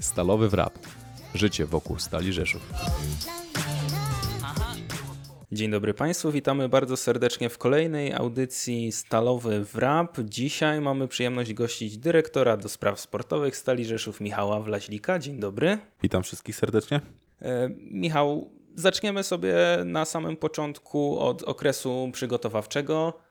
[0.00, 0.78] Stalowy wrap.
[1.34, 2.62] Życie wokół Stali Rzeszów.
[5.52, 10.18] Dzień dobry Państwu, witamy bardzo serdecznie w kolejnej audycji Stalowy Wrap.
[10.24, 15.18] Dzisiaj mamy przyjemność gościć dyrektora do spraw sportowych Stali Rzeszów Michała Wlaźlika.
[15.18, 15.78] Dzień dobry.
[16.02, 17.00] Witam wszystkich serdecznie.
[17.42, 23.23] E, Michał, zaczniemy sobie na samym początku od okresu przygotowawczego.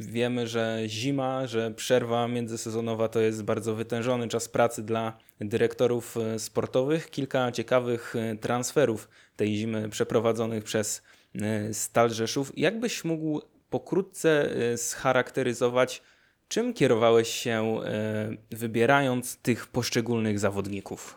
[0.00, 6.38] Wiemy, że zima, że przerwa międzysezonowa to jest bardzo wytężony czas pracy dla dyrektorów e,
[6.38, 7.10] sportowych.
[7.10, 11.02] Kilka ciekawych e, transferów tej zimy przeprowadzonych przez
[11.34, 12.52] e, Stal Rzeszów.
[12.56, 16.02] Jakbyś mógł pokrótce scharakteryzować,
[16.48, 17.80] czym kierowałeś się
[18.50, 21.16] wybierając tych poszczególnych zawodników?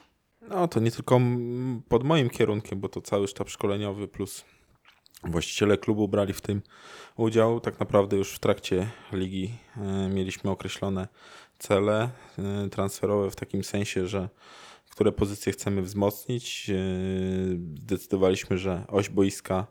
[0.49, 1.21] No to nie tylko
[1.89, 4.45] pod moim kierunkiem, bo to cały sztab szkoleniowy plus
[5.23, 6.61] właściciele klubu brali w tym
[7.17, 7.59] udział.
[7.59, 11.07] Tak naprawdę już w trakcie ligi e, mieliśmy określone
[11.59, 14.29] cele e, transferowe w takim sensie, że
[14.89, 16.69] które pozycje chcemy wzmocnić.
[16.69, 16.75] E,
[17.83, 19.67] Zdecydowaliśmy, że oś boiska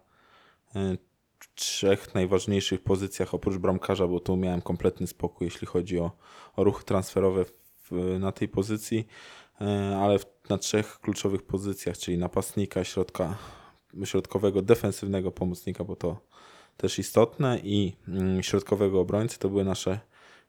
[1.39, 6.11] w trzech najważniejszych pozycjach oprócz bramkarza, bo tu miałem kompletny spokój, jeśli chodzi o,
[6.57, 9.07] o ruchy transferowe w, na tej pozycji,
[10.01, 13.37] ale w, na trzech kluczowych pozycjach, czyli napastnika, środka,
[14.05, 16.21] środkowego, defensywnego pomocnika, bo to
[16.77, 20.01] też istotne i mm, środkowego obrońcy to były nasze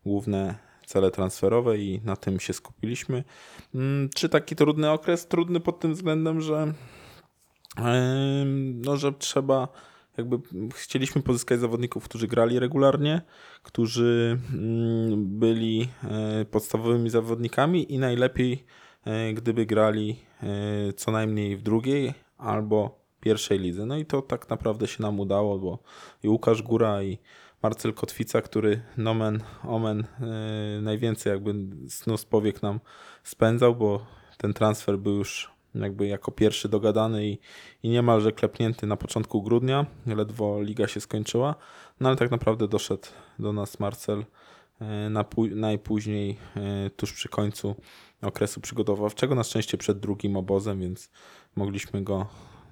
[0.05, 3.23] główne cele transferowe i na tym się skupiliśmy.
[3.75, 5.27] Mm, Czy taki trudny okres?
[5.27, 6.73] Trudny pod tym względem, że
[8.85, 9.67] no, że trzeba
[10.17, 10.37] jakby
[10.75, 13.21] chcieliśmy pozyskać zawodników, którzy grali regularnie,
[13.63, 18.65] którzy mm, byli e, podstawowymi zawodnikami i najlepiej
[19.05, 23.85] e, gdyby grali e, co najmniej w drugiej albo pierwszej lidze.
[23.85, 25.79] No i to tak naprawdę się nam udało, bo
[26.23, 27.17] i Łukasz Góra i
[27.63, 31.53] Marcel Kotwica, który nomen omen e, najwięcej jakby
[31.89, 32.79] snu z powiek nam
[33.23, 34.05] spędzał, bo
[34.37, 37.39] ten transfer był już jakby jako pierwszy dogadany i,
[37.83, 41.55] i niemalże klepnięty na początku grudnia, ledwo liga się skończyła,
[41.99, 43.07] no ale tak naprawdę doszedł
[43.39, 44.25] do nas Marcel
[44.81, 47.75] e, na pó- najpóźniej e, tuż przy końcu
[48.21, 51.09] okresu przygotowawczego, na szczęście przed drugim obozem, więc
[51.55, 52.27] mogliśmy go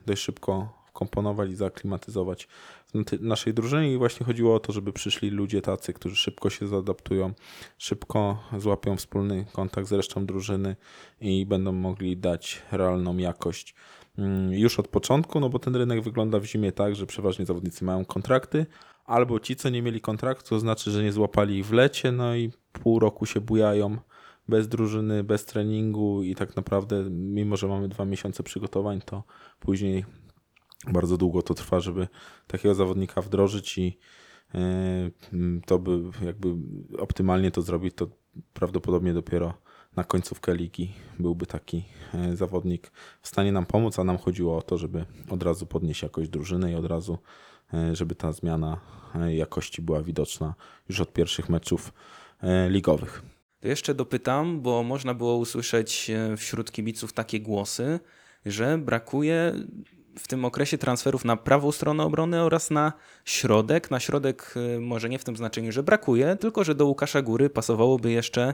[0.06, 2.48] dość szybko wkomponować i zaaklimatyzować
[2.94, 3.94] w naszej drużynie.
[3.94, 7.34] I właśnie chodziło o to, żeby przyszli ludzie tacy, którzy szybko się zaadaptują,
[7.78, 10.76] szybko złapią wspólny kontakt z resztą drużyny
[11.22, 13.76] i będą mogli dać realną jakość.
[14.18, 17.86] Mm, już od początku, no bo ten rynek wygląda w zimie tak, że przeważnie zawodnicy
[17.86, 18.66] mają kontrakty,
[19.06, 22.36] albo ci, co nie mieli kontraktu, to znaczy, że nie złapali ich w lecie, no
[22.36, 23.98] i pół roku się bujają
[24.48, 29.24] bez drużyny, bez treningu i tak naprawdę, mimo że mamy dwa miesiące przygotowań, to
[29.60, 30.06] później
[30.88, 32.08] bardzo długo to trwa, żeby
[32.48, 33.98] takiego zawodnika wdrożyć i
[34.56, 34.60] e,
[35.66, 36.56] to by jakby
[36.98, 38.08] optymalnie to zrobić, to
[38.54, 39.54] prawdopodobnie dopiero
[39.96, 42.92] na końcówkę ligi byłby taki e, zawodnik
[43.22, 46.72] w stanie nam pomóc, a nam chodziło o to, żeby od razu podnieść jakość drużyny
[46.72, 47.18] i od razu,
[47.74, 48.80] e, żeby ta zmiana
[49.30, 50.56] jakości była widoczna
[50.90, 51.94] już od pierwszych meczów
[52.70, 53.24] ligowych.
[53.62, 58.00] To jeszcze dopytam, bo można było usłyszeć e, wśród kibiców takie głosy,
[58.46, 59.54] że brakuje
[60.20, 62.94] w tym okresie transferów na prawą stronę obrony oraz na
[63.26, 63.92] środek.
[63.92, 67.50] Na środek e, może nie w tym znaczeniu, że brakuje, tylko że do Łukasza Góry
[67.50, 68.54] pasowałoby jeszcze e,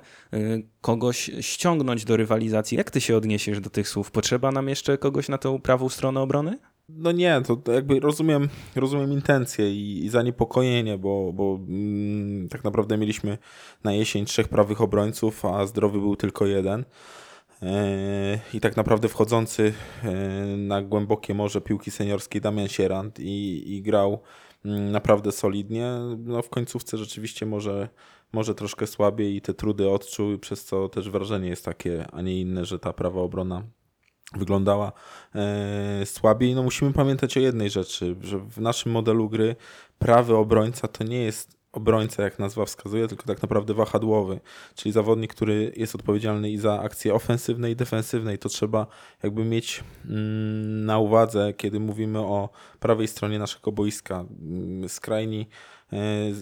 [0.81, 2.77] kogoś ściągnąć do rywalizacji.
[2.77, 4.11] Jak ty się odniesiesz do tych słów?
[4.11, 6.59] Potrzeba nam jeszcze kogoś na tą prawą stronę obrony?
[6.89, 12.97] No nie, to jakby rozumiem, rozumiem intencje i, i zaniepokojenie, bo, bo mm, tak naprawdę
[12.97, 13.37] mieliśmy
[13.83, 16.85] na jesień trzech prawych obrońców, a zdrowy był tylko jeden.
[17.61, 20.11] Eee, I tak naprawdę wchodzący e,
[20.57, 24.21] na głębokie morze piłki seniorskiej Damian Sierant i, i grał
[24.65, 25.91] mm, naprawdę solidnie.
[26.17, 27.89] No w końcówce rzeczywiście może,
[28.33, 32.41] może troszkę słabiej i te trudy odczuł, przez co też wrażenie jest takie, a nie
[32.41, 33.63] inne, że ta prawa obrona
[34.33, 34.91] wyglądała
[35.35, 36.55] e, słabiej.
[36.55, 39.55] No musimy pamiętać o jednej rzeczy, że w naszym modelu gry
[39.99, 44.39] prawy obrońca to nie jest obrońca, jak nazwa wskazuje, tylko tak naprawdę wahadłowy,
[44.75, 48.87] czyli zawodnik, który jest odpowiedzialny i za akcje ofensywne i defensywne i to trzeba
[49.23, 52.49] jakby mieć mm, na uwadze, kiedy mówimy o
[52.79, 54.25] prawej stronie naszego boiska.
[54.41, 55.47] Mm, Skrajni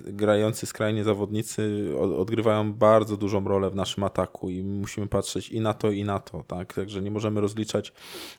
[0.06, 5.62] grający skrajnie zawodnicy od- odgrywają bardzo dużą rolę w naszym ataku i musimy patrzeć i
[5.62, 6.74] na to, i na to, tak?
[6.74, 7.94] Także nie możemy rozliczać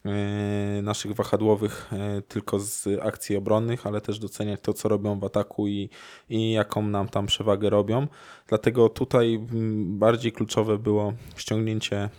[0.04, 5.24] e, naszych wahadłowych e, tylko z akcji obronnych, ale też doceniać to, co robią w
[5.24, 5.90] ataku i,
[6.28, 8.06] i jaką nam tam przewagę robią.
[8.48, 9.46] Dlatego tutaj
[9.86, 12.10] bardziej kluczowe było ściągnięcie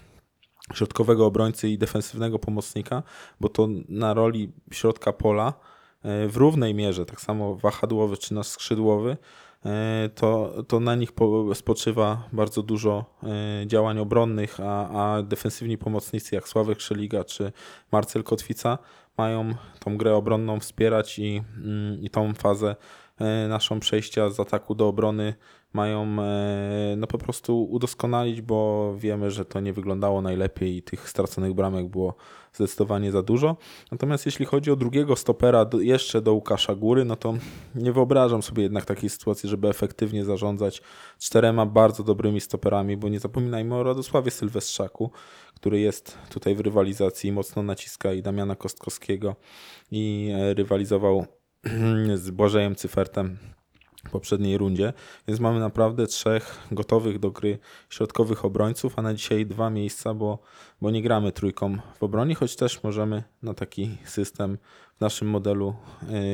[0.74, 3.04] środkowego obrońcy i defensywnego pomocnika,
[3.40, 8.48] bo to na roli środka pola e, w równej mierze, tak samo wahadłowy czy nasz
[8.48, 9.18] skrzydłowy,
[9.66, 15.78] e, to, to na nich po, spoczywa bardzo dużo e, działań obronnych, a, a defensywni
[15.78, 17.52] pomocnicy jak Sławek Szeliga czy
[17.92, 18.78] Marcel Kotwica
[19.18, 22.76] mają tą grę obronną wspierać i, mm, i tą fazę e,
[23.50, 25.34] naszą przejścia z ataku do obrony
[25.74, 31.10] mają e, no po prostu udoskonalić, bo wiemy, że to nie wyglądało najlepiej i tych
[31.10, 32.16] straconych bramek było
[32.54, 33.58] zdecydowanie za dużo.
[33.92, 37.34] Natomiast jeśli chodzi o drugiego stopera do, jeszcze do Łukasza Góry, no to
[37.76, 40.82] nie wyobrażam sobie jednak takiej sytuacji, żeby efektywnie zarządzać
[41.20, 45.12] czterema bardzo dobrymi stoperami, bo nie zapominajmy o Radosławie Sylwestrzaku,
[45.56, 49.36] który jest tutaj w rywalizacji, mocno naciska i Damiana Kostkowskiego
[49.92, 51.26] i e, rywalizował
[52.16, 53.38] z Błażejem Cyfertem
[54.08, 54.94] w poprzedniej rundzie,
[55.28, 57.60] więc mamy naprawdę trzech gotowych do gry
[57.90, 60.40] środkowych obrońców, a na dzisiaj dwa miejsca, bo,
[60.82, 64.58] bo nie gramy trójką w obronie, choć też możemy na taki system
[64.98, 65.76] w naszym modelu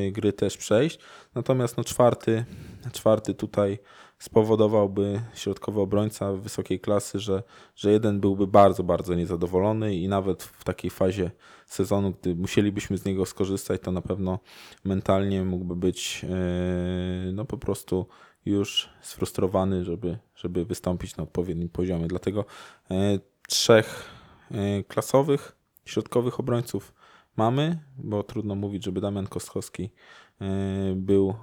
[0.06, 0.98] y, gry też przejść.
[1.34, 2.44] Natomiast no czwarty,
[2.92, 3.78] czwarty tutaj
[4.24, 7.42] spowodowałby środkowy obrońca wysokiej klasy, że,
[7.76, 11.30] że jeden byłby bardzo, bardzo niezadowolony i nawet w takiej fazie
[11.66, 14.38] sezonu, gdy musielibyśmy z niego skorzystać, to na pewno
[14.84, 18.06] mentalnie mógłby być yy, no po prostu
[18.44, 22.08] już sfrustrowany, żeby, żeby wystąpić na odpowiednim poziomie.
[22.08, 22.44] Dlatego
[22.90, 22.96] yy,
[23.48, 24.10] trzech
[24.50, 26.94] yy, klasowych, środkowych obrońców
[27.36, 29.90] mamy, bo trudno mówić, żeby Damian Kostkowski
[30.96, 31.34] był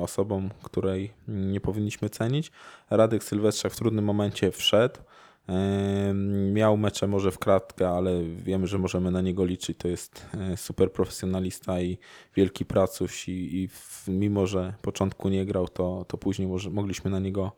[0.00, 2.52] osobą, której nie powinniśmy cenić.
[2.90, 5.00] Radek Sylwestrzak w trudnym momencie wszedł.
[6.52, 9.78] Miał mecze może w kratkę, ale wiemy, że możemy na niego liczyć.
[9.78, 10.26] To jest
[10.56, 11.98] super profesjonalista i
[12.36, 13.68] wielki pracuś i, i
[14.08, 17.52] mimo, że początku nie grał, to, to później może, mogliśmy na niego,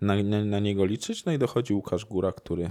[0.00, 1.24] na, na, na niego liczyć.
[1.24, 2.70] No i dochodzi Łukasz Góra, który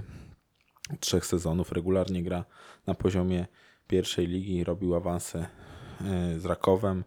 [1.00, 2.44] trzech sezonów regularnie gra
[2.86, 3.46] na poziomie
[3.88, 5.46] pierwszej ligi, robił awanse
[6.38, 7.04] z Rakowem.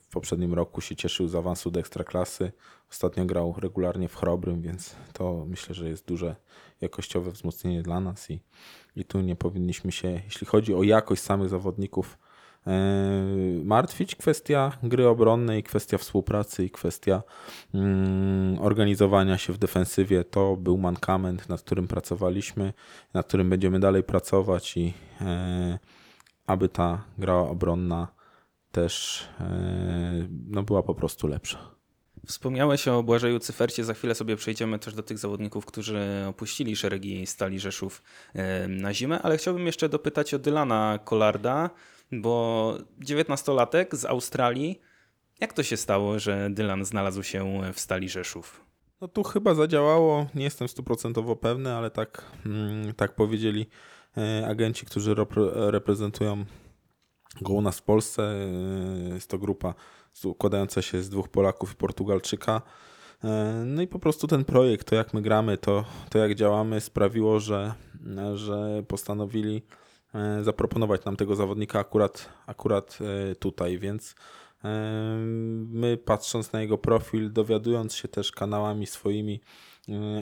[0.00, 2.52] W poprzednim roku się cieszył z awansu do ekstraklasy.
[2.90, 6.36] Ostatnio grał regularnie w Chrobrym, więc to myślę, że jest duże
[6.80, 8.40] jakościowe wzmocnienie dla nas i,
[8.96, 12.18] i tu nie powinniśmy się, jeśli chodzi o jakość samych zawodników,
[13.64, 14.14] martwić.
[14.14, 17.22] Kwestia gry obronnej, kwestia współpracy i kwestia
[17.74, 22.72] mm, organizowania się w defensywie to był mankament, nad którym pracowaliśmy,
[23.14, 25.78] nad którym będziemy dalej pracować i e,
[26.46, 28.08] aby ta gra obronna
[28.72, 31.74] też e, no, była po prostu lepsza.
[32.26, 37.26] Wspomniałeś o Błażeju Cyfercie, za chwilę sobie przejdziemy też do tych zawodników, którzy opuścili szeregi
[37.26, 38.02] Stali Rzeszów
[38.68, 41.70] na zimę, ale chciałbym jeszcze dopytać o Dylana Collarda,
[42.22, 44.80] bo 19-latek z Australii,
[45.40, 48.64] jak to się stało, że Dylan znalazł się w Stali Rzeszów?
[49.00, 53.66] No tu chyba zadziałało, nie jestem stuprocentowo pewny, ale tak, mm, tak powiedzieli
[54.16, 55.14] e, agenci, którzy
[55.54, 56.44] reprezentują
[57.40, 58.22] go u nas w Polsce.
[58.22, 59.74] E, jest to grupa
[60.12, 62.62] składająca się z dwóch Polaków i Portugalczyka.
[63.24, 66.80] E, no i po prostu ten projekt, to jak my gramy, to, to jak działamy,
[66.80, 67.74] sprawiło, że,
[68.34, 69.62] że postanowili
[70.42, 72.98] zaproponować nam tego zawodnika akurat, akurat
[73.38, 74.14] tutaj, więc
[75.68, 79.40] my patrząc na jego profil, dowiadując się też kanałami swoimi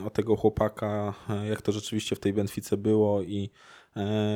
[0.07, 1.15] o tego chłopaka,
[1.49, 3.51] jak to rzeczywiście w tej Benfice było i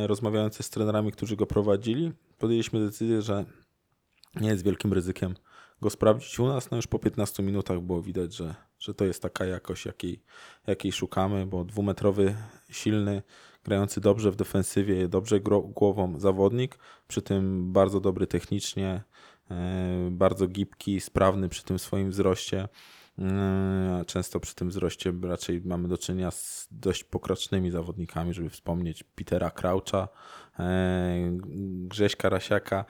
[0.07, 3.45] rozmawiając z trenerami, którzy go prowadzili, podjęliśmy decyzję, że
[4.41, 5.35] nie jest wielkim ryzykiem
[5.81, 6.71] go sprawdzić u nas.
[6.71, 10.23] No już po 15 minutach było widać, że, że to jest taka jakość, jakiej,
[10.67, 12.37] jakiej szukamy, bo dwumetrowy,
[12.71, 13.23] silny,
[13.67, 19.03] grający dobrze w defensywie, dobrze głową zawodnik, przy tym bardzo dobry technicznie,
[19.51, 22.69] e, bardzo gibki, sprawny przy tym swoim wzroście.
[23.19, 29.03] E, często przy tym wzroście raczej mamy do czynienia z dość pokrocznymi zawodnikami, żeby wspomnieć
[29.03, 30.09] Petera Croucha, e,
[31.89, 32.85] Grześka Rasiaka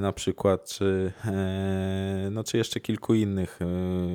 [0.00, 1.12] na przykład, czy,
[2.30, 3.58] no, czy jeszcze kilku innych.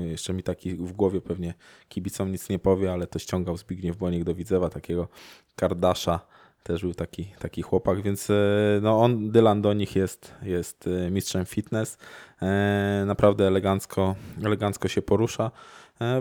[0.06, 1.54] Jeszcze mi taki w głowie pewnie
[1.90, 5.08] kibicom nic nie powie, ale to ściągał Zbigniew Boniek do Widzewa, takiego
[5.56, 6.20] Kardasza,
[6.66, 8.34] też był taki, taki chłopak, więc e,
[8.82, 11.98] no on, Dylan do nich jest, jest e, mistrzem fitness.
[12.42, 15.52] E, naprawdę elegancko, elegancko się porusza.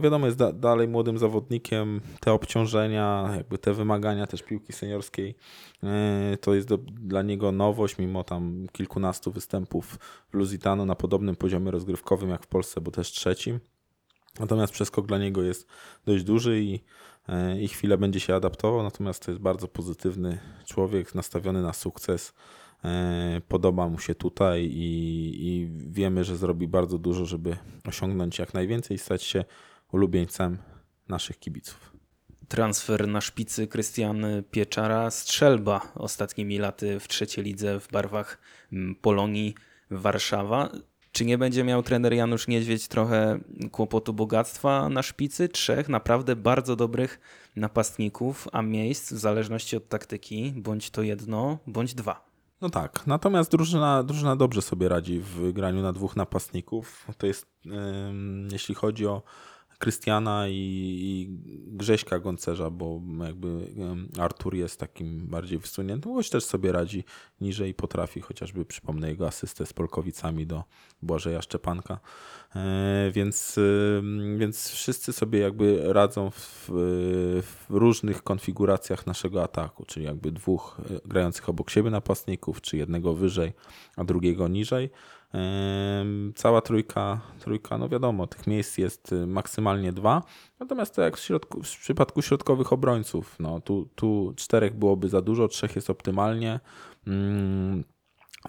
[0.02, 2.00] Wiadomo, jest da, dalej młodym zawodnikiem.
[2.20, 5.34] Te obciążenia, jakby te wymagania też piłki seniorskiej,
[6.40, 9.98] to jest do, dla niego nowość, mimo tam kilkunastu występów
[10.30, 13.60] w Lusitano na podobnym poziomie rozgrywkowym jak w Polsce, bo też trzecim.
[14.40, 15.68] Natomiast przeskok dla niego jest
[16.06, 16.80] dość duży i
[17.60, 22.32] i chwilę będzie się adaptował, natomiast to jest bardzo pozytywny człowiek, nastawiony na sukces.
[22.84, 27.56] E, podoba mu się tutaj i, i wiemy, że zrobi bardzo dużo, żeby
[27.88, 29.44] osiągnąć jak najwięcej i stać się
[29.92, 30.58] ulubieńcem
[31.08, 31.92] naszych kibiców.
[32.48, 38.38] Transfer na szpicy Krystian Pieczara, strzelba ostatnimi laty w trzeciej lidze w barwach
[39.00, 39.54] Polonii
[39.90, 40.70] Warszawa.
[41.14, 43.38] Czy nie będzie miał trener Janusz Niedźwiedź trochę
[43.72, 45.48] kłopotu bogactwa na szpicy?
[45.48, 47.20] Trzech naprawdę bardzo dobrych
[47.56, 52.24] napastników, a miejsc w zależności od taktyki, bądź to jedno, bądź dwa.
[52.60, 57.06] No tak, natomiast drużyna, drużyna dobrze sobie radzi w graniu na dwóch napastników.
[57.18, 59.22] To jest, ym, jeśli chodzi o
[59.78, 61.28] Krystiana i, i
[61.76, 63.48] Grześka Goncerza, bo jakby
[64.18, 67.04] Artur jest takim bardziej wysuniętym, choć też sobie radzi
[67.40, 70.64] niżej i potrafi, chociażby przypomnę jego asystę z Polkowicami do
[71.02, 72.00] Błażeja Szczepanka.
[72.56, 73.60] E, więc,
[74.36, 76.68] więc wszyscy sobie jakby radzą w,
[77.42, 83.14] w różnych konfiguracjach naszego ataku, czyli jakby dwóch e, grających obok siebie napastników, czy jednego
[83.14, 83.52] wyżej,
[83.96, 84.90] a drugiego niżej.
[86.34, 90.22] Cała trójka, trójka, no wiadomo, tych miejsc jest y, maksymalnie dwa.
[90.60, 95.22] Natomiast to jak w, środku, w przypadku środkowych obrońców, no tu, tu czterech byłoby za
[95.22, 96.60] dużo, trzech jest optymalnie.
[97.08, 97.84] Ym,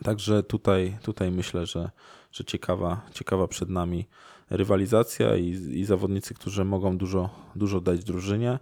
[0.03, 1.91] Także tutaj, tutaj myślę, że,
[2.31, 4.07] że ciekawa, ciekawa przed nami
[4.49, 8.59] rywalizacja i, i zawodnicy, którzy mogą dużo, dużo dać drużynie.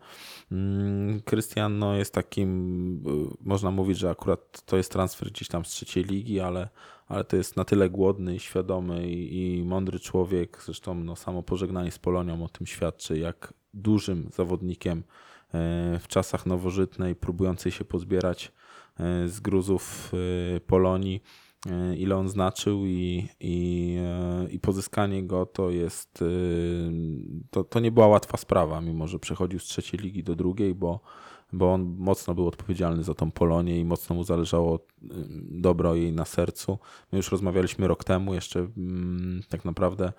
[0.52, 5.66] Mm, Krystian no, jest takim, y, można mówić, że akurat to jest transfer gdzieś tam
[5.66, 6.70] z trzeciej ligi, ale,
[7.08, 10.62] ale to jest na tyle głodny świadomy i, i mądry człowiek.
[10.66, 15.04] Zresztą no, samo pożegnanie z Polonią o tym świadczy, jak dużym zawodnikiem e,
[16.00, 18.52] w czasach nowożytnej, próbującej się pozbierać
[19.00, 20.12] e, z gruzów
[20.56, 21.24] e, Polonii,
[21.98, 26.26] ile on znaczył i, i, e, i pozyskanie go to jest, e,
[27.52, 31.00] to, to nie była łatwa sprawa, mimo że przechodził z trzeciej ligi do drugiej, bo,
[31.54, 34.80] bo on mocno był odpowiedzialny za tą Polonię i mocno mu zależało
[35.52, 36.80] dobro jej na sercu.
[37.12, 40.14] My już rozmawialiśmy rok temu, jeszcze mm, tak naprawdę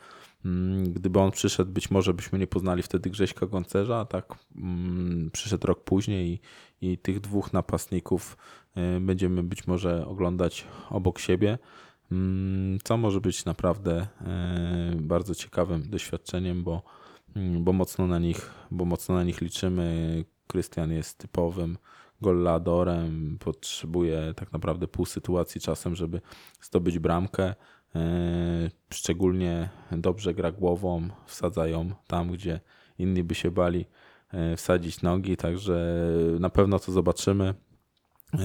[0.45, 5.67] mm, gdyby on przyszedł, być może byśmy nie poznali wtedy Grześka Goncerza, tak mm, przyszedł
[5.67, 6.41] rok później
[6.81, 8.37] i, i tych dwóch napastników
[9.01, 11.59] będziemy być może oglądać obok siebie,
[12.13, 14.07] mm, co może być naprawdę
[14.93, 16.83] y, bardzo ciekawym doświadczeniem, bo,
[17.37, 20.25] mm, bo mocno na nich, bo mocno na nich liczymy.
[20.47, 21.79] Krystian jest typowym
[22.21, 26.21] golladorem, potrzebuje tak naprawdę pół sytuacji czasem, żeby
[26.61, 27.55] zdobyć bramkę.
[27.95, 32.61] E, Szczególnie dobrze gra głową, wsadza ją tam, gdzie
[32.99, 33.87] inni by się bali
[34.57, 36.07] wsadzić nogi, także
[36.41, 37.55] na pewno to zobaczymy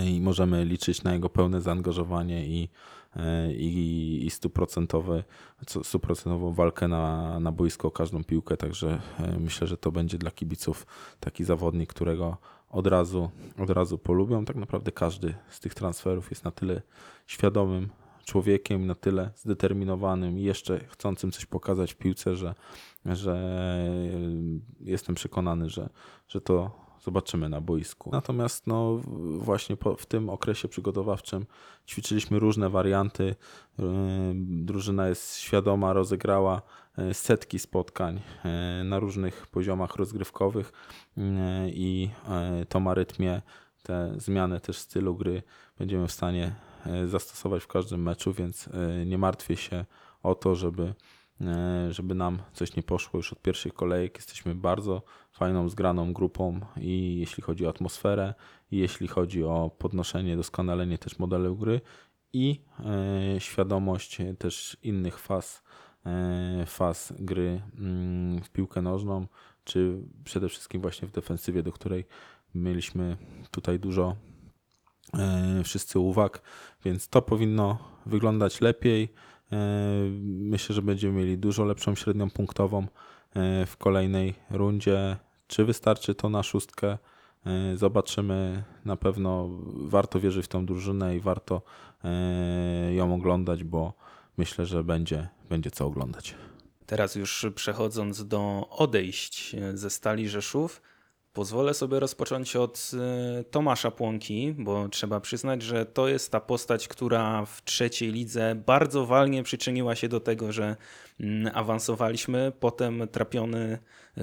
[0.07, 2.69] i możemy liczyć na jego pełne zaangażowanie i,
[3.15, 5.23] e, i, i stuprocentowe,
[5.67, 10.17] co- stuprocentową walkę na, na boisko o każdą piłkę, także e, myślę, że to będzie
[10.17, 10.87] dla kibiców
[11.19, 12.37] taki zawodnik, którego
[12.69, 13.29] od razu,
[13.59, 14.45] od razu polubią.
[14.45, 16.81] Tak naprawdę każdy z tych transferów jest na tyle
[17.27, 17.89] świadomym
[18.25, 22.55] człowiekiem, na tyle zdeterminowanym i jeszcze chcącym coś pokazać w piłce, że,
[23.05, 23.59] że
[24.79, 25.89] jestem przekonany, że,
[26.27, 28.09] że to zobaczymy na boisku.
[28.13, 29.01] Natomiast no,
[29.37, 31.45] właśnie po, w tym okresie przygotowawczym
[31.87, 33.35] ćwiczyliśmy różne warianty.
[33.79, 33.85] Yy,
[34.35, 36.61] Drużyna jest świadoma, rozegrała
[36.97, 38.21] yy, setki spotkań
[38.77, 40.71] yy, na różnych poziomach rozgrywkowych
[41.67, 42.09] i
[42.59, 43.41] yy, tą arytmię,
[43.83, 45.43] te zmiany też stylu gry
[45.77, 46.55] będziemy w stanie
[47.05, 48.69] zastosować w każdym meczu, więc
[49.05, 49.85] nie martwię się
[50.23, 50.93] o to, żeby
[51.89, 54.15] żeby nam coś nie poszło już od pierwszych kolejek.
[54.15, 58.33] Jesteśmy bardzo fajną, zgraną grupą i jeśli chodzi o atmosferę,
[58.71, 61.81] i jeśli chodzi o podnoszenie, doskonalenie też modelu gry
[62.33, 62.61] i
[63.35, 65.63] e, świadomość też innych faz,
[66.05, 69.27] e, faz gry mm, w piłkę nożną,
[69.63, 72.05] czy przede wszystkim właśnie w defensywie, do której
[72.55, 73.17] mieliśmy
[73.51, 74.15] tutaj dużo
[75.13, 76.41] e, wszyscy uwag,
[76.85, 79.13] więc to powinno wyglądać lepiej.
[79.51, 79.57] E,
[80.23, 82.87] Myślę, że będziemy mieli dużo lepszą średnią punktową
[83.33, 85.17] e, w kolejnej rundzie.
[85.47, 86.97] Czy wystarczy to na szóstkę?
[87.45, 88.63] E, Zobaczymy.
[88.85, 91.61] Na pewno warto wierzyć w tą drużynę i warto
[92.95, 93.93] ją oglądać, bo
[94.37, 96.35] myślę, że będzie, będzie co oglądać.
[96.85, 100.81] Teraz już przechodząc do odejść ze Stali Rzeszów,
[101.33, 106.87] pozwolę sobie rozpocząć od e, Tomasza Płonki, bo trzeba przyznać, że to jest ta postać,
[106.87, 110.75] która w trzeciej lidze bardzo walnie przyczyniła się do tego, że
[111.19, 112.51] mm, awansowaliśmy.
[112.59, 113.77] Potem trapiony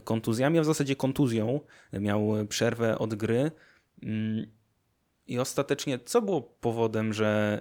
[0.05, 1.61] kontuzjami, a w zasadzie kontuzją,
[1.93, 3.51] miał przerwę od gry.
[4.03, 4.47] Mm,
[5.27, 7.61] I ostatecznie, co było powodem, że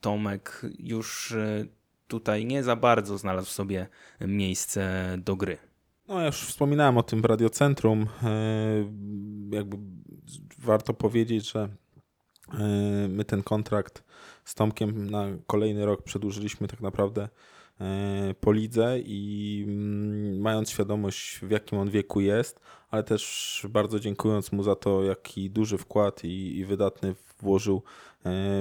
[0.00, 1.64] Tomek już e,
[2.08, 3.86] tutaj nie za bardzo znalazł sobie
[4.20, 5.58] miejsce do gry?
[6.08, 8.06] No, ja już wspominałem o tym w Radiocentrum.
[8.22, 8.26] E,
[9.50, 9.76] Jakby
[10.58, 11.68] warto powiedzieć, że
[12.54, 12.58] e,
[13.08, 14.04] my ten kontrakt
[14.44, 17.28] z Tomkiem na kolejny rok przedłużyliśmy tak naprawdę
[17.80, 22.60] e, po lidze i mm, mając świadomość w jakim on wieku jest,
[22.90, 27.82] ale też bardzo dziękując mu za to, jaki duży wkład i, i wydatny włożył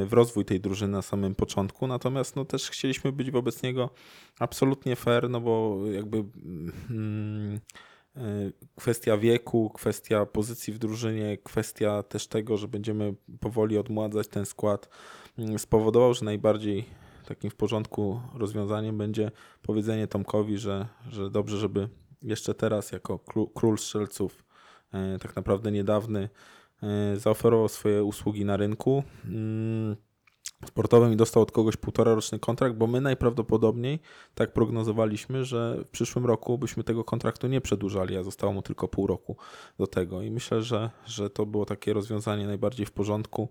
[0.05, 3.89] w rozwój tej drużyny na samym początku, natomiast no też chcieliśmy być wobec niego
[4.39, 6.23] absolutnie fair, no bo jakby
[6.89, 7.59] mm,
[8.15, 8.21] e,
[8.75, 14.89] kwestia wieku, kwestia pozycji w drużynie, kwestia też tego, że będziemy powoli odmładzać ten skład
[15.37, 16.85] mm, spowodował, że najbardziej
[17.25, 19.31] takim w porządku rozwiązaniem będzie
[19.61, 21.89] powiedzenie Tomkowi, że, że dobrze, żeby
[22.21, 24.45] jeszcze teraz jako kró- król strzelców,
[24.93, 26.29] e, tak naprawdę niedawny, e,
[27.15, 29.95] zaoferował swoje usługi na rynku mm,
[30.65, 33.99] sportowym i dostał od kogoś półtora roczny kontrakt, bo my najprawdopodobniej
[34.35, 38.87] tak prognozowaliśmy, że w przyszłym roku byśmy tego kontraktu nie przedłużali, a zostało mu tylko
[38.87, 39.37] pół roku
[39.77, 40.21] do tego.
[40.21, 43.49] I myślę, że, że to było takie rozwiązanie najbardziej w porządku,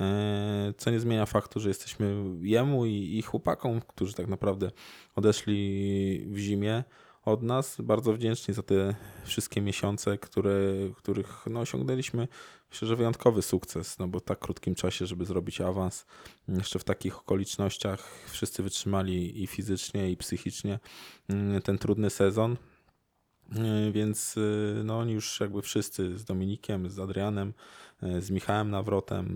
[0.00, 4.70] e, co nie zmienia faktu, że jesteśmy jemu i, i chłopakom, którzy tak naprawdę
[5.16, 6.84] odeszli w zimie
[7.26, 7.80] od nas.
[7.80, 10.60] Bardzo wdzięczni za te wszystkie miesiące, które,
[10.96, 12.28] których no, osiągnęliśmy.
[12.70, 16.06] Myślę, że wyjątkowy sukces, no bo w tak krótkim czasie, żeby zrobić awans,
[16.48, 20.78] jeszcze w takich okolicznościach wszyscy wytrzymali i fizycznie, i psychicznie
[21.28, 22.56] mm, ten trudny sezon.
[23.52, 27.54] Yy, Więc yy, no, oni już jakby wszyscy z Dominikiem, z Adrianem,
[28.02, 29.26] yy, z Michałem Nawrotem,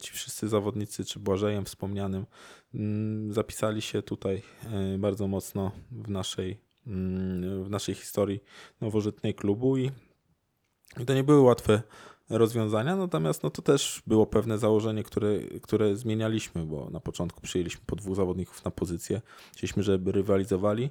[0.00, 2.26] ci wszyscy zawodnicy, czy Błażejem wspomnianym,
[3.30, 4.42] zapisali się tutaj
[4.98, 8.40] bardzo mocno w naszej, w naszej historii
[8.80, 9.90] nowożytnej klubu i,
[11.06, 11.82] to nie były łatwe
[12.30, 17.82] rozwiązania, natomiast no to też było pewne założenie, które, które zmienialiśmy, bo na początku przyjęliśmy
[17.86, 19.20] po dwóch zawodników na pozycję,
[19.52, 20.90] chcieliśmy, żeby rywalizowali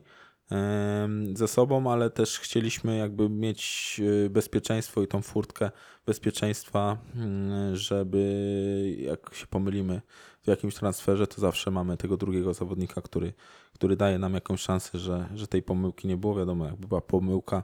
[1.33, 3.95] ze sobą, ale też chcieliśmy jakby mieć
[4.25, 5.71] y, bezpieczeństwo i tą furtkę
[6.05, 10.01] bezpieczeństwa, mm, żeby jak się pomylimy
[10.43, 13.33] w jakimś transferze, to zawsze mamy tego drugiego zawodnika, który,
[13.73, 16.35] który daje nam jakąś szansę, że, że tej pomyłki nie było.
[16.35, 17.63] Wiadomo, jakby była pomyłka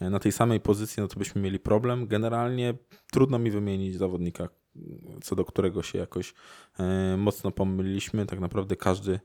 [0.00, 2.06] na tej samej pozycji, no to byśmy mieli problem.
[2.06, 2.74] Generalnie
[3.12, 4.48] trudno mi wymienić zawodnika,
[5.22, 6.34] co do którego się jakoś
[6.78, 8.26] e, mocno pomyliliśmy.
[8.26, 9.20] Tak naprawdę każdy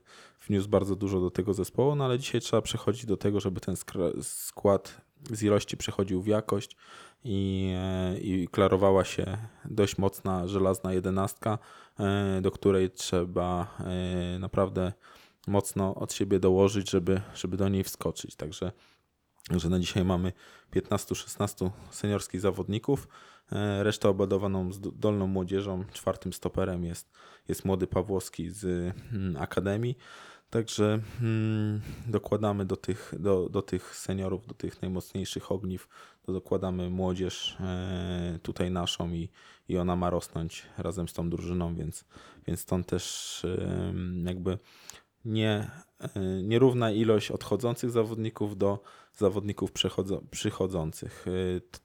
[0.46, 3.74] wniósł bardzo dużo do tego zespołu, no ale dzisiaj trzeba przechodzić do tego, żeby ten
[4.22, 6.76] skład z ilości przechodził w jakość
[7.24, 11.58] i, e, i klarowała się dość mocna, żelazna jedenastka,
[11.98, 14.92] e, do której trzeba e, naprawdę
[15.46, 18.36] mocno od siebie dołożyć, żeby, żeby do niej wskoczyć.
[18.36, 18.72] Także
[19.50, 20.32] że na dzisiaj mamy
[20.74, 23.08] 15-16 seniorskich zawodników.
[23.52, 25.84] E, Resztę obudowaną z dolną młodzieżą.
[25.92, 27.10] Czwartym stoperem jest,
[27.48, 28.64] jest młody Pawłowski z
[29.12, 29.96] mm, Akademii.
[30.50, 35.88] Także mm, dokładamy do tych, do, do tych seniorów, do tych najmocniejszych ogniw,
[36.22, 39.28] to dokładamy młodzież e, tutaj naszą i,
[39.68, 42.04] i ona ma rosnąć razem z tą drużyną, więc,
[42.46, 44.58] więc stąd też e, jakby
[45.24, 48.82] nie, e, nierówna ilość odchodzących zawodników do
[49.16, 49.72] zawodników
[50.30, 51.26] przychodzących.
[51.28, 51.30] E,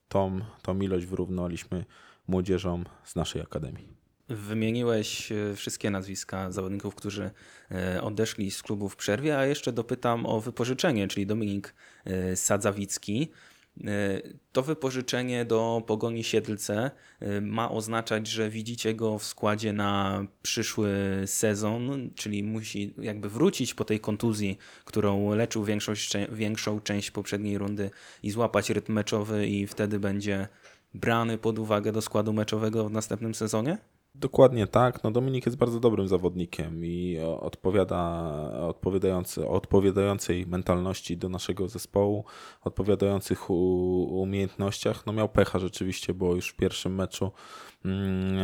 [0.07, 1.85] Tą, tą ilość wyrównaliśmy
[2.27, 3.87] młodzieżą z naszej akademii.
[4.29, 7.31] Wymieniłeś e, wszystkie nazwiska zawodników, którzy
[8.01, 11.75] odeszli z klubu w przerwie, a jeszcze dopytam o wypożyczenie, czyli Dominik
[12.35, 13.31] Sadzawicki.
[13.83, 20.25] E, To wypożyczenie do Pogoni Siedlce e, ma oznaczać, że widzicie go w składzie na
[20.41, 20.89] przyszły
[21.25, 27.89] sezon, czyli musi jakby wrócić po tej kontuzji, którą leczył większość, większą część poprzedniej rundy
[28.23, 30.47] i złapać rytm meczowy i wtedy będzie
[30.93, 33.77] brany pod uwagę do składu meczowego w następnym sezonie?
[34.19, 35.03] Dokładnie tak.
[35.03, 42.25] No Dominik jest bardzo dobrym zawodnikiem i odpowiada odpowiadający, odpowiadającej mentalności do naszego zespołu,
[42.61, 45.05] odpowiadających umiejętnościach.
[45.05, 47.31] No miał pecha rzeczywiście, bo już w pierwszym meczu
[47.85, 48.37] mm,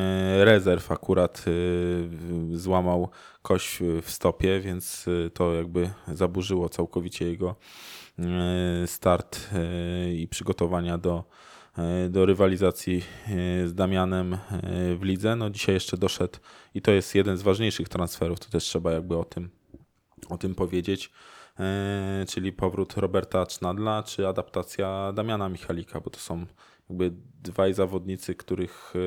[0.43, 2.09] rezerw akurat y,
[2.51, 3.09] złamał
[3.41, 7.55] kość w stopie, więc y, to jakby zaburzyło całkowicie jego
[8.83, 9.49] y, start
[10.13, 11.23] i przygotowania do,
[12.09, 14.39] do rywalizacji e, z Damianem e,
[14.95, 15.35] w lidze.
[15.35, 16.39] No dzisiaj jeszcze doszedł
[16.75, 19.49] i to jest jeden z ważniejszych transferów, to też trzeba jakby o tym,
[20.29, 21.11] o tym powiedzieć,
[21.59, 26.45] e, czyli powrót Roberta Cznadla, czy adaptacja Damiana Michalika, bo to są
[26.91, 27.11] jakby
[27.43, 28.99] dwaj zawodnicy, których e,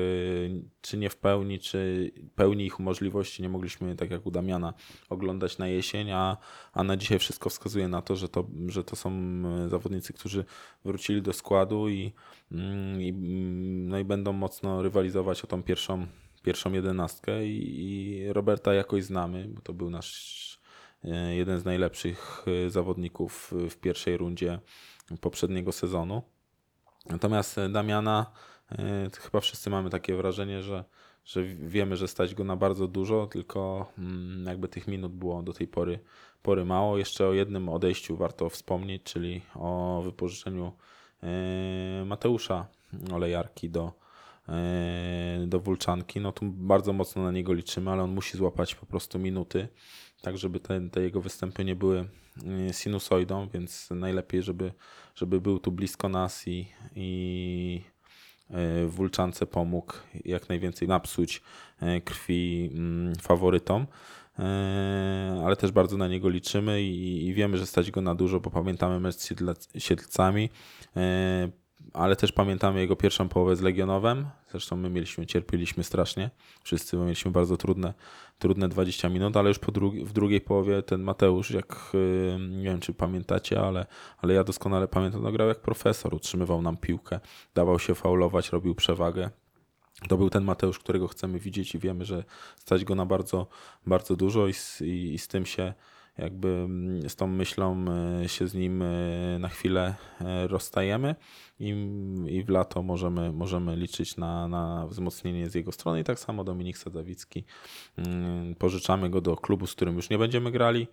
[0.81, 4.73] czy nie w pełni, czy pełni ich możliwości nie mogliśmy, tak jak u Damiana,
[5.09, 6.37] oglądać na jesień, a,
[6.73, 10.45] a na dzisiaj wszystko wskazuje na to, że to, że to są e, zawodnicy, którzy
[10.85, 12.13] wrócili do składu i,
[12.51, 16.07] mm, i, mm, no i będą mocno rywalizować o tą pierwszą,
[16.43, 20.59] pierwszą jedenastkę i, i Roberta jakoś znamy, bo to był nasz
[21.03, 24.59] e, jeden z najlepszych zawodników w pierwszej rundzie
[25.21, 26.34] poprzedniego sezonu.
[27.09, 28.25] Natomiast e, Damiana,
[28.71, 30.83] e, chyba wszyscy mamy takie wrażenie, że,
[31.25, 35.53] że wiemy, że stać go na bardzo dużo, tylko mm, jakby tych minut było do
[35.53, 35.99] tej pory,
[36.43, 36.97] pory mało.
[36.97, 40.71] Jeszcze o jednym odejściu warto wspomnieć, czyli o wypożyczeniu
[41.23, 42.67] e, Mateusza
[43.13, 43.91] Olejarki do,
[45.47, 49.19] do Wulczanki, no tu bardzo mocno na niego liczymy, ale on musi złapać po prostu
[49.19, 49.67] minuty,
[50.21, 52.05] tak żeby te, te jego występy nie były
[52.71, 54.71] sinusoidą, więc najlepiej, żeby,
[55.15, 57.81] żeby był tu blisko nas i, i
[58.49, 59.93] w Wulczance pomógł
[60.25, 61.41] jak najwięcej napsuć
[61.81, 63.87] e, krwi mm, faworytom.
[65.45, 68.51] Ale też bardzo na niego liczymy i, i wiemy, że stać go na dużo, bo
[68.51, 69.33] pamiętamy mecz z
[69.77, 70.49] Siedlcami,
[71.93, 74.27] ale też pamiętamy jego pierwszą połowę z Legionowem.
[74.51, 76.29] Zresztą my mieliśmy, cierpieliśmy strasznie,
[76.63, 77.93] wszyscy, mieliśmy bardzo trudne,
[78.39, 82.63] trudne 20 minut, ale już po drugi, w drugiej połowie ten Mateusz, jak e, nie
[82.63, 83.85] wiem, czy pamiętacie, ale,
[84.17, 87.19] ale ja doskonale pamiętam, no grał jak profesor, utrzymywał nam piłkę,
[87.55, 89.29] dawał się faulować, robił przewagę.
[90.09, 92.23] To był ten Mateusz, którego chcemy widzieć i wiemy, że
[92.55, 93.47] stać go na bardzo,
[93.87, 95.73] bardzo dużo i z, i, i z tym się
[96.17, 97.85] jakby mm, z tą myślą
[98.23, 98.85] e, się z nim e,
[99.39, 101.15] na chwilę e, rozstajemy
[101.59, 101.69] i,
[102.27, 106.43] i w lato możemy, możemy liczyć na, na wzmocnienie z jego strony i tak samo
[106.43, 107.43] Dominik Sadzawicki.
[107.97, 110.87] Mm, Pożyczamy go do klubu, z którym już nie będziemy grali,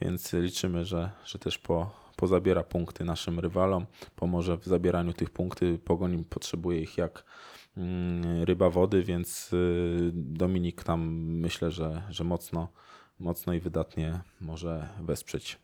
[0.00, 3.86] więc liczymy, że, że też po, pozabiera punkty naszym rywalom,
[4.16, 5.80] pomoże w zabieraniu tych punktów.
[5.84, 7.24] Pogoń potrzebuje ich jak
[7.76, 12.68] mm, ryba wody, więc y, Dominik tam myślę, że, że mocno,
[13.20, 15.58] mocno i wydatnie może wesprzeć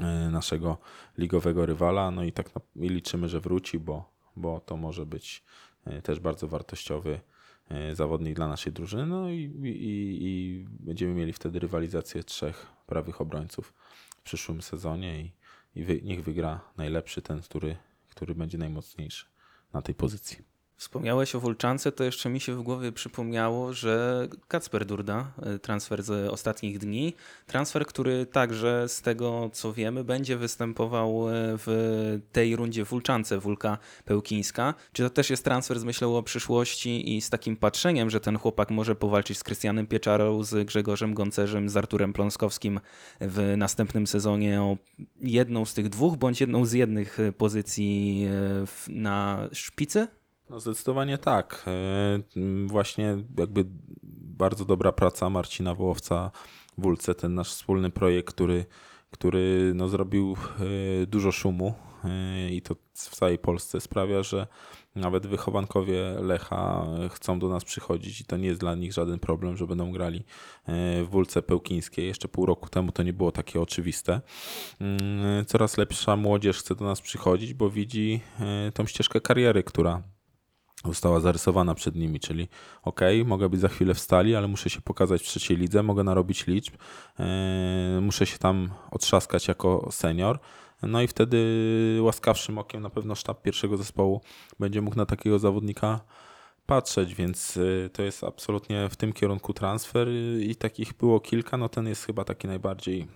[0.00, 0.78] y, naszego
[1.18, 2.10] ligowego rywala.
[2.10, 5.42] No i tak i liczymy, że wróci, bo, bo to może być
[5.86, 7.20] y, też bardzo wartościowy
[7.90, 9.06] y, zawodnik dla naszej drużyny.
[9.06, 13.74] No i, i, i będziemy mieli wtedy rywalizację trzech prawych obrońców
[14.16, 15.32] w przyszłym sezonie i,
[15.74, 17.76] i wy, niech wygra najlepszy ten, który,
[18.08, 19.26] który będzie najmocniejszy
[19.72, 20.51] na tej pozycji.
[20.82, 26.02] Wspomniałeś o Wulczance, to jeszcze mi się w głowie przypomniało, że Kacper Durda, y, transfer
[26.02, 27.14] z ostatnich dni,
[27.46, 33.78] transfer, który także z tego co wiemy będzie występował y, w tej rundzie Wulczance, Wulka
[34.04, 34.74] Pełkińska.
[34.92, 38.38] Czy to też jest transfer z myślą o przyszłości i z takim patrzeniem, że ten
[38.38, 42.80] chłopak może powalczyć z Krystianem Pieczarą, z Grzegorzem Goncerzem, z Arturem Pląskowskim
[43.20, 44.76] w następnym sezonie o
[45.20, 48.26] jedną z tych dwóch, bądź jedną z jednych y, pozycji
[48.88, 50.21] na szpicy?
[50.52, 51.64] No zdecydowanie tak.
[51.66, 53.64] E, Właśnie jakby
[54.38, 56.30] bardzo dobra praca Marcina Wołowca
[56.78, 58.64] w Wólce, ten nasz wspólny projekt, który,
[59.10, 60.36] który no zrobił
[61.02, 64.46] e, dużo szumu e, i to w całej Polsce sprawia, że
[64.94, 69.56] nawet wychowankowie Lecha chcą do nas przychodzić i to nie jest dla nich żaden problem,
[69.56, 70.24] że będą grali
[71.04, 72.06] w Wólce Pełkińskiej.
[72.06, 74.20] Jeszcze pół roku temu to nie było takie oczywiste.
[74.80, 78.20] Mm, Coraz lepsza młodzież chce do nas przychodzić, bo widzi
[78.74, 80.02] tą ścieżkę kariery, która
[80.84, 82.48] została zarysowana przed nimi, czyli
[82.82, 86.04] ok, mogę być za chwilę w stali, ale muszę się pokazać w trzeciej lidze, mogę
[86.04, 86.74] narobić liczb,
[87.18, 90.38] e, muszę się tam otrzaskać jako senior.
[90.82, 94.20] No i wtedy łaskawszym okiem na pewno sztab pierwszego zespołu
[94.60, 96.00] będzie mógł na takiego zawodnika
[96.66, 100.08] patrzeć, więc y, to jest absolutnie w tym kierunku transfer
[100.40, 103.06] i takich było kilka, no ten jest chyba taki najbardziej e,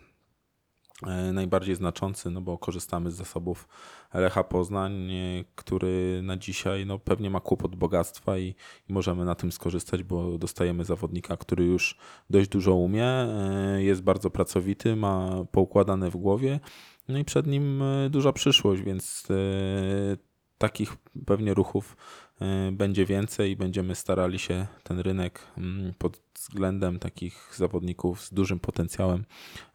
[1.32, 3.68] najbardziej znaczący, no bo korzystamy z zasobów
[4.14, 8.54] Lecha Poznań, e, który na dzisiaj no, pewnie ma kłopot bogactwa i,
[8.88, 11.98] i możemy na tym skorzystać, bo dostajemy zawodnika, który już
[12.30, 16.60] dość dużo umie, e, jest bardzo pracowity, ma poukładane w głowie,
[17.08, 20.16] no i przed nim e, duża przyszłość, więc e,
[20.58, 22.25] takich pewnie ruchów e,
[22.72, 28.60] będzie więcej i będziemy starali się ten rynek mm, pod względem takich zawodników z dużym
[28.60, 29.24] potencjałem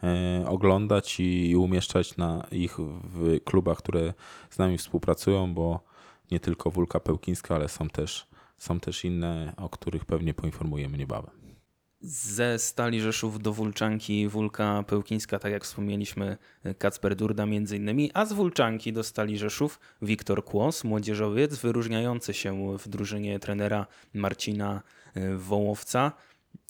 [0.03, 4.13] e, oglądać i, umieszczać na ich w klubach, które
[4.49, 5.79] z nami współpracują, bo
[6.31, 11.40] nie tylko Wólka Pełkińska, ale są też, są też inne, o których pewnie poinformujemy niebawem.
[12.03, 16.37] Ze Stali Rzeszów do Wulczanki, Wólka Pełkińska, tak jak wspomnieliśmy,
[16.77, 22.77] Kacper Durda między innymi, a z Wulczanki do Stali Rzeszów Wiktor Kłos, młodzieżowiec, wyróżniający się
[22.77, 24.81] w drużynie trenera Marcina
[25.13, 26.11] e, Wołowca.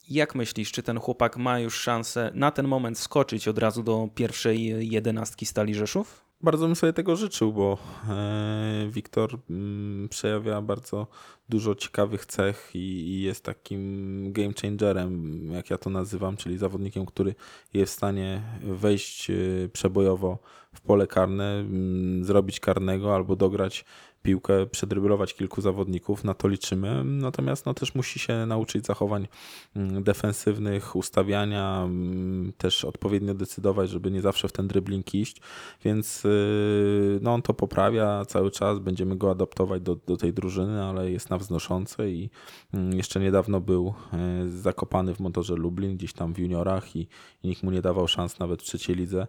[0.10, 4.10] Jak myślisz, czy ten chłopak ma już szansę na ten moment skoczyć od razu do
[4.16, 6.31] pierwszej jedenastki Stali Rzeszów?
[6.44, 7.78] Bardzo bym sobie tego życzył, bo
[8.10, 11.08] e, Wiktor mm, przejawia bardzo
[11.50, 17.36] dużo ciekawych cech i, jest takim game changerem, jak ja to nazywam, czyli zawodnikiem, który
[17.74, 19.34] jest w stanie wejść e,
[19.74, 20.38] przebojowo
[20.74, 23.86] w pole karne, mm, zrobić karnego albo dograć
[24.22, 27.04] piłkę, przedryblować kilku zawodników, na to liczymy.
[27.04, 29.28] Natomiast no, też musi się nauczyć zachowań
[29.76, 35.42] mm, defensywnych, ustawiania, mm, też odpowiednio decydować, żeby nie zawsze w ten dribbling iść,
[35.84, 40.84] więc yy, no, on to poprawia cały czas, będziemy go adaptować do, do tej drużyny,
[40.84, 42.30] ale jest na wznoszące i
[42.74, 47.08] mm, jeszcze niedawno był e, zakopany w motorze Lublin, gdzieś tam w juniorach i,
[47.44, 49.28] i nikt mu nie dawał szans nawet w trzeciej lidze,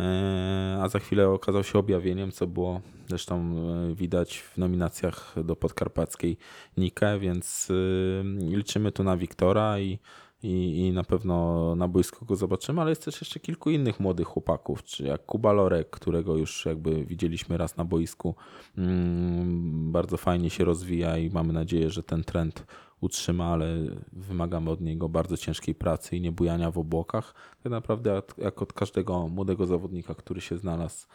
[0.00, 3.54] E, a za chwilę okazał się objawieniem, co było zresztą
[3.90, 3.94] e,
[4.38, 6.36] w nominacjach do podkarpackiej
[6.76, 9.98] Nike, więc e, liczymy tu na Wiktora i
[10.42, 14.26] i, i na pewno na boisku go zobaczymy, ale jest też jeszcze kilku innych młodych
[14.26, 18.34] chłopaków, czy jak Kuba Lorek, którego już jakby widzieliśmy raz na boisku,
[18.78, 22.66] mm, bardzo fajnie się rozwija i mamy nadzieję, że ten trend
[23.00, 23.66] utrzyma, ale
[24.12, 27.34] wymagamy od niego bardzo ciężkiej pracy i nie bujania w obłokach.
[27.62, 31.06] Tak naprawdę jak- od każdego młodego zawodnika, który się znalazł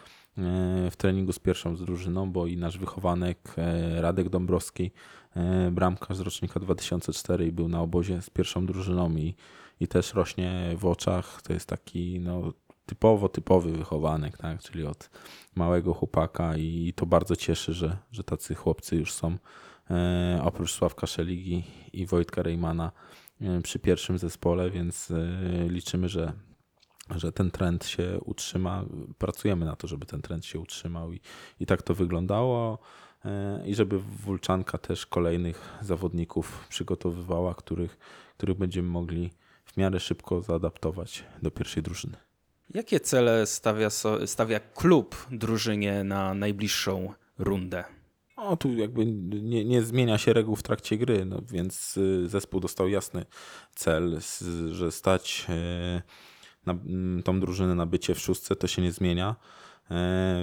[0.91, 4.91] w treningu z pierwszą z drużyną, bo i nasz wychowanek e, Radek Dąbrowski,
[5.35, 9.35] e, bramkarz z rocznika 2004 i był na obozie z pierwszą drużyną i,
[9.79, 11.41] i też rośnie w oczach.
[11.41, 12.53] To jest taki no,
[12.85, 14.61] typowo typowy wychowanek, tak?
[14.61, 15.09] czyli od
[15.55, 19.37] małego chłopaka i to bardzo cieszy, że, że tacy chłopcy już są
[19.89, 22.91] e, oprócz Sławka Szeligi i Wojtka Rejmana
[23.41, 26.33] e, przy pierwszym zespole, więc e, liczymy, że
[27.15, 28.85] że ten trend się utrzyma.
[29.17, 31.21] Pracujemy na to, żeby ten trend się utrzymał i,
[31.59, 32.79] i tak to wyglądało.
[33.25, 37.97] E, I żeby Wulczanka też kolejnych zawodników przygotowywała, których,
[38.37, 39.31] których będziemy mogli
[39.65, 42.17] w miarę szybko zaadaptować do pierwszej drużyny.
[42.73, 43.89] Jakie cele stawia,
[44.25, 47.83] stawia klub drużynie na najbliższą rundę?
[48.37, 52.59] No tu jakby nie, nie zmienia się reguł w trakcie gry, no więc y, zespół
[52.59, 53.25] dostał jasny
[53.75, 54.19] cel,
[54.71, 56.01] że stać e,
[56.67, 59.35] na, m, tą drużynę na bycie w szóstce, to się nie zmienia.
[59.91, 60.37] E,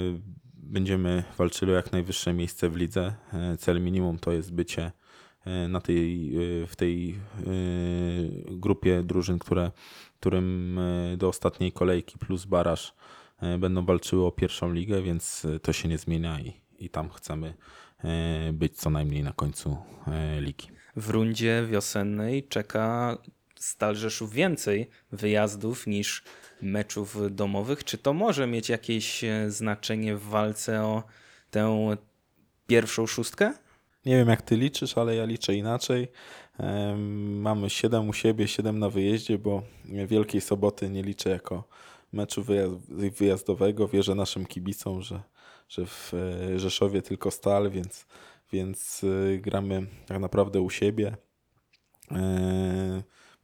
[0.56, 3.14] Będziemy walczyli o jak najwyższe miejsce w lidze.
[3.32, 4.92] E, Cel minimum to jest bycie
[5.44, 6.32] e, na tej,
[6.68, 7.18] w tej
[8.50, 9.70] grupie drużyn, które,
[10.20, 10.78] którym
[11.18, 12.94] do ostatniej kolejki plus baraż
[13.58, 17.54] będą walczyły o pierwszą ligę, więc to się nie zmienia i, i tam chcemy
[18.52, 19.76] być co najmniej na końcu
[20.40, 20.68] ligi.
[20.96, 23.18] W rundzie wiosennej czeka
[23.64, 26.22] Stal Rzeszów więcej wyjazdów niż
[26.62, 27.84] meczów domowych.
[27.84, 31.02] Czy to może mieć jakieś e, znaczenie w walce o
[31.50, 31.96] tę
[32.66, 33.52] pierwszą szóstkę?
[34.06, 36.08] Nie wiem jak ty liczysz, ale ja liczę inaczej.
[37.26, 41.64] Mamy 7 u siebie, 7 na wyjeździe, bo Wielkiej Soboty nie liczę jako
[42.12, 43.88] meczu wyjaz- wyjazdowego.
[43.88, 45.22] Wierzę naszym kibicom, że,
[45.68, 48.06] że w e, Rzeszowie tylko stal, więc,
[48.52, 51.16] więc e, gramy tak naprawdę u siebie.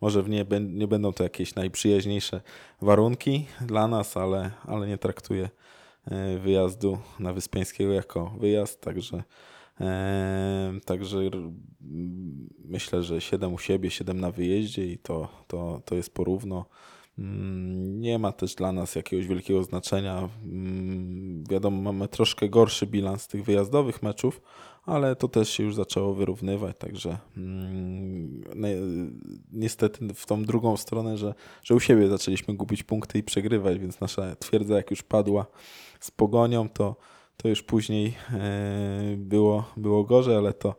[0.00, 2.40] E, Może nie, nie będą to jakieś najprzyjaźniejsze
[2.82, 5.50] warunki dla nas, ale, ale nie traktuję
[6.04, 9.22] e, wyjazdu na Wyspiańskiego jako wyjazd, także
[9.80, 11.18] Eee, Także
[12.64, 16.64] myślę, że 7 u siebie, 7 na wyjeździe i to, to, to jest porówno.
[17.18, 20.28] Mm, Nie ma też dla nas jakiegoś wielkiego znaczenia.
[20.44, 24.40] Mm, Wiadomo, mamy troszkę gorszy bilans tych wyjazdowych meczów,
[24.84, 29.10] ale to też się już zaczęło wyrównywać, także mm, ni-
[29.52, 34.00] niestety w tą drugą stronę, że, że u siebie zaczęliśmy gubić punkty i przegrywać, więc
[34.00, 35.46] nasza twierdza jak już padła
[36.00, 36.96] z pogonią, to
[37.36, 40.74] to już później e, było, było gorzej, ale to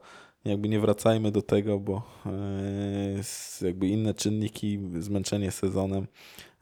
[0.46, 6.08] jakby nie wracajmy do tego, bo e, jakby inne czynniki, zmęczenie sezonem,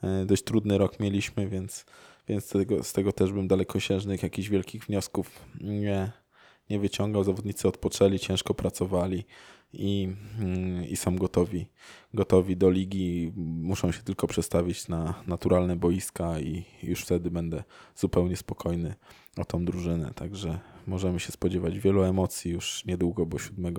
[0.03, 1.85] e, dość trudny rok mieliśmy, więc,
[2.27, 6.11] więc z, tego, z tego też bym dalekosiężnych jakichś wielkich wniosków nie,
[6.69, 7.23] nie wyciągał.
[7.23, 9.25] Zawodnicy odpoczęli, ciężko pracowali
[9.73, 11.67] i, mm, i są gotowi,
[12.13, 13.33] gotowi do ligi.
[13.35, 17.63] Muszą się tylko przestawić na naturalne boiska i już wtedy będę
[17.95, 18.95] zupełnie spokojny
[19.37, 20.11] o tą drużynę.
[20.15, 23.75] Także możemy się spodziewać wielu emocji już niedługo, bo 7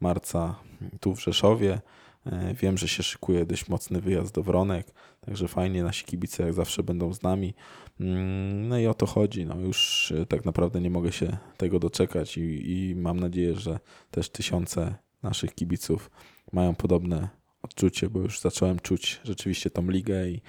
[0.00, 0.54] marca
[1.00, 1.80] tu w Rzeszowie.
[2.26, 6.54] E, Wiem, że się szykuje dość mocny wyjazd do Wronek, także fajnie nasi kibice jak
[6.54, 7.54] zawsze będą z nami.
[8.00, 9.46] Mm, No i o to chodzi.
[9.46, 13.78] No już e, tak naprawdę nie mogę się tego doczekać i, i mam nadzieję, że
[14.10, 16.10] też tysiące naszych kibiców
[16.52, 17.28] mają podobne
[17.62, 20.40] odczucie, bo już zacząłem czuć rzeczywiście tą ligę i,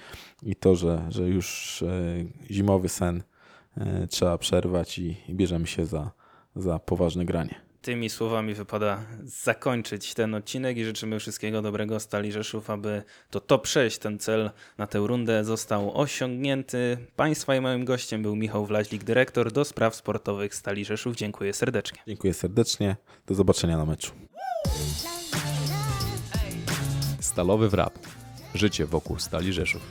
[0.42, 3.22] i to, że, że już e, zimowy sen
[3.76, 6.10] e, trzeba przerwać i, i bierzemy się za,
[6.56, 7.70] za poważne granie.
[7.82, 13.66] Tymi słowami wypada zakończyć ten odcinek i życzymy wszystkiego dobrego Stali Rzeszów, aby to top
[13.66, 16.98] 6, ten cel na tę rundę został osiągnięty.
[17.16, 21.16] Państwa i moim gościem był Michał Wlaźlik, dyrektor do spraw sportowych Stali Rzeszów.
[21.16, 21.98] Dziękuję serdecznie.
[22.06, 22.96] Dziękuję serdecznie.
[23.26, 24.12] Do zobaczenia na meczu.
[27.20, 27.98] Stalowy Wrap.
[28.54, 29.82] Życie wokół Stali Rzeszów.